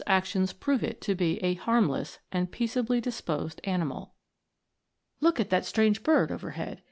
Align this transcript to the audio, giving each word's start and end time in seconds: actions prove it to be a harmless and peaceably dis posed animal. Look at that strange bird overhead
actions 0.07 0.51
prove 0.51 0.83
it 0.83 0.99
to 0.99 1.13
be 1.13 1.37
a 1.43 1.53
harmless 1.53 2.17
and 2.31 2.51
peaceably 2.51 2.99
dis 2.99 3.21
posed 3.21 3.61
animal. 3.65 4.15
Look 5.19 5.39
at 5.39 5.51
that 5.51 5.63
strange 5.63 6.01
bird 6.01 6.31
overhead 6.31 6.79